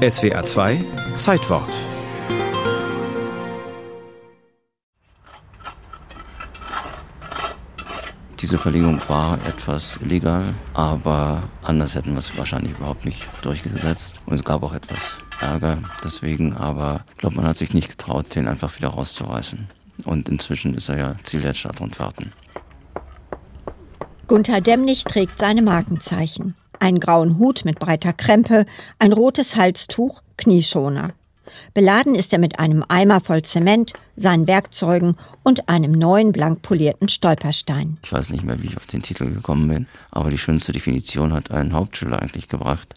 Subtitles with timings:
[0.00, 0.82] SWR 2
[1.18, 1.68] Zeitwort
[8.40, 14.14] Diese Verlegung war etwas illegal, aber anders hätten wir es wahrscheinlich überhaupt nicht durchgesetzt.
[14.24, 18.34] Und es gab auch etwas Ärger deswegen, aber ich glaube, man hat sich nicht getraut,
[18.34, 19.68] den einfach wieder rauszureißen.
[20.06, 22.32] Und inzwischen ist er ja Ziel der Stadtrundfahrten.
[24.26, 26.54] Gunther Demnig trägt seine Markenzeichen.
[26.80, 28.64] Einen grauen Hut mit breiter Krempe,
[28.98, 31.12] ein rotes Halstuch, Knieschoner.
[31.74, 37.08] Beladen ist er mit einem Eimer voll Zement, seinen Werkzeugen und einem neuen blank polierten
[37.08, 37.98] Stolperstein.
[38.02, 41.34] Ich weiß nicht mehr, wie ich auf den Titel gekommen bin, aber die schönste Definition
[41.34, 42.94] hat ein Hauptschüler eigentlich gebracht.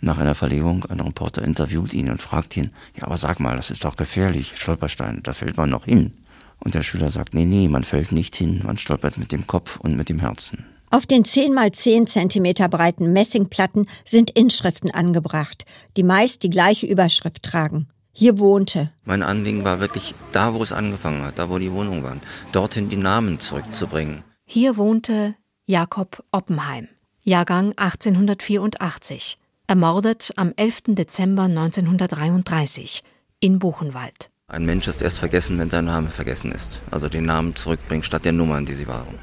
[0.00, 3.70] Nach einer Verlegung, ein Reporter interviewt ihn und fragt ihn, ja, aber sag mal, das
[3.70, 6.12] ist doch gefährlich, Stolperstein, da fällt man noch hin.
[6.60, 9.78] Und der Schüler sagt, nee, nee, man fällt nicht hin, man stolpert mit dem Kopf
[9.80, 10.64] und mit dem Herzen.
[10.96, 16.86] Auf den 10 mal 10 cm breiten Messingplatten sind Inschriften angebracht, die meist die gleiche
[16.86, 17.88] Überschrift tragen.
[18.12, 18.90] Hier wohnte.
[19.04, 22.88] Mein Anliegen war wirklich da, wo es angefangen hat, da, wo die Wohnungen waren, dorthin
[22.88, 24.24] die Namen zurückzubringen.
[24.46, 25.34] Hier wohnte
[25.66, 26.88] Jakob Oppenheim,
[27.22, 30.94] Jahrgang 1884, ermordet am 11.
[30.94, 33.02] Dezember 1933
[33.40, 34.30] in Buchenwald.
[34.48, 36.80] Ein Mensch ist erst vergessen, wenn sein Name vergessen ist.
[36.90, 39.18] Also den Namen zurückbringen statt der Nummern, die sie waren.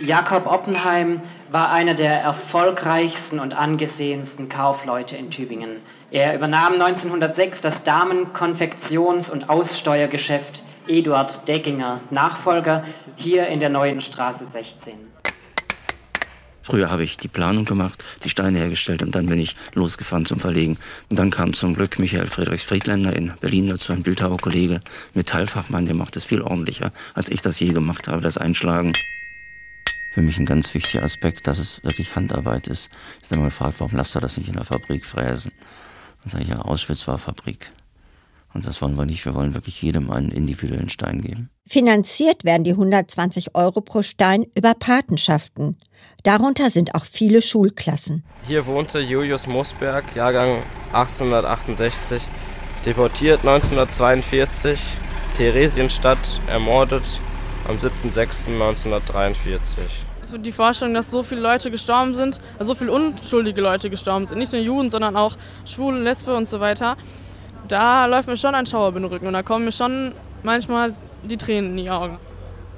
[0.00, 5.80] Jakob Oppenheim war einer der erfolgreichsten und angesehensten Kaufleute in Tübingen.
[6.10, 12.84] Er übernahm 1906 das Damen-, und Aussteuergeschäft Eduard Deckinger, Nachfolger
[13.16, 14.94] hier in der neuen Straße 16.
[16.62, 20.38] Früher habe ich die Planung gemacht, die Steine hergestellt und dann bin ich losgefahren zum
[20.38, 20.78] Verlegen.
[21.10, 24.80] Und dann kam zum Glück Michael Friedrichs Friedländer in Berlin dazu, ein Bildhauerkollege,
[25.14, 28.92] Metallfachmann, der macht es viel ordentlicher, als ich das je gemacht habe, das Einschlagen
[30.18, 32.90] für mich ein ganz wichtiger Aspekt, dass es wirklich Handarbeit ist.
[33.22, 35.52] Ich habe mal gefragt, warum lasst ihr das nicht in der Fabrik fräsen?
[36.22, 37.70] Dann sage ich, ja, Auschwitz war Fabrik.
[38.52, 39.24] Und das wollen wir nicht.
[39.24, 41.50] Wir wollen wirklich jedem einen individuellen Stein geben.
[41.68, 45.76] Finanziert werden die 120 Euro pro Stein über Patenschaften.
[46.24, 48.24] Darunter sind auch viele Schulklassen.
[48.44, 50.64] Hier wohnte Julius Mosberg, Jahrgang
[50.94, 52.20] 1868,
[52.84, 54.80] deportiert 1942,
[55.36, 57.20] Theresienstadt, ermordet
[57.68, 63.90] am 7.6.1943 die Vorstellung, dass so viele Leute gestorben sind, also so viele unschuldige Leute
[63.90, 66.96] gestorben sind, nicht nur Juden, sondern auch Schwule, Lesbe und so weiter,
[67.68, 70.12] da läuft mir schon ein Schauer über den Rücken und da kommen mir schon
[70.42, 72.18] manchmal die Tränen in die Augen.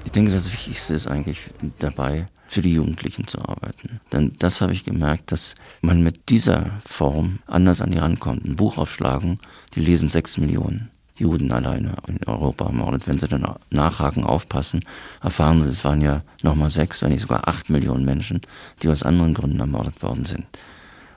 [0.04, 4.00] Ich denke, das Wichtigste ist eigentlich dabei, für die Jugendlichen zu arbeiten.
[4.12, 8.44] Denn das habe ich gemerkt, dass man mit dieser Form anders an die rankommt.
[8.44, 9.38] Ein Buch aufschlagen,
[9.74, 10.90] die lesen sechs Millionen.
[11.20, 13.06] Juden alleine in Europa ermordet.
[13.06, 14.84] Wenn sie dann nachhaken, aufpassen,
[15.22, 18.41] erfahren sie, es waren ja nochmal sechs, wenn nicht sogar acht Millionen Menschen,
[18.82, 20.47] die aus anderen Gründen ermordet worden sind.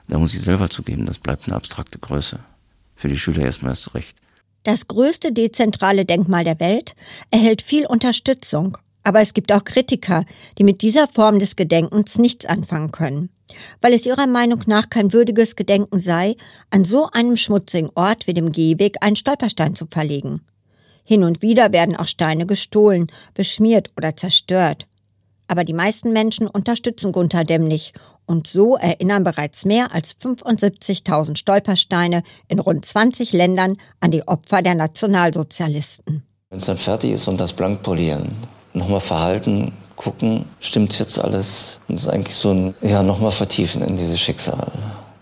[0.08, 2.38] Da muss ich selber zugeben, das bleibt eine abstrakte Größe.
[2.94, 4.18] Für die Schüler erstmal erst recht.
[4.62, 6.94] Das größte dezentrale Denkmal der Welt
[7.30, 10.24] erhält viel Unterstützung, aber es gibt auch Kritiker,
[10.58, 13.30] die mit dieser Form des Gedenkens nichts anfangen können
[13.80, 16.36] weil es ihrer Meinung nach kein würdiges Gedenken sei,
[16.70, 20.40] an so einem schmutzigen Ort wie dem Gehweg einen Stolperstein zu verlegen.
[21.04, 24.86] Hin und wieder werden auch Steine gestohlen, beschmiert oder zerstört.
[25.46, 27.92] Aber die meisten Menschen unterstützen Gunther Demnig
[28.24, 34.62] und so erinnern bereits mehr als 75.000 Stolpersteine in rund 20 Ländern an die Opfer
[34.62, 36.22] der Nationalsozialisten.
[36.48, 38.34] Wenn es dann fertig ist und das blank polieren,
[38.72, 41.78] nochmal verhalten, gucken, stimmt jetzt alles?
[41.88, 44.70] Und ist eigentlich so ein, ja, nochmal vertiefen in dieses Schicksal.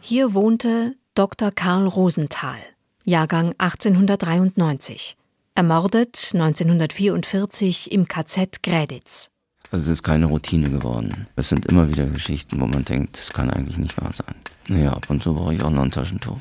[0.00, 1.50] Hier wohnte Dr.
[1.50, 2.56] Karl Rosenthal,
[3.04, 5.16] Jahrgang 1893,
[5.54, 9.30] ermordet 1944 im KZ Gräditz.
[9.70, 11.26] Also es ist keine Routine geworden.
[11.34, 14.34] Es sind immer wieder Geschichten, wo man denkt, das kann eigentlich nicht wahr sein.
[14.68, 16.36] Naja, ab und zu brauche ich auch noch ein Taschentuch.